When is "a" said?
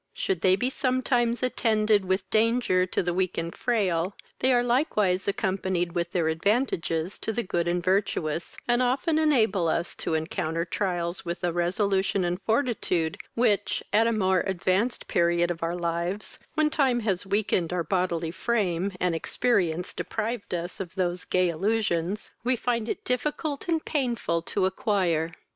11.43-11.53, 14.07-14.11